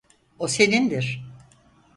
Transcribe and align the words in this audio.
O 0.39 0.47
senindir. 0.47 1.21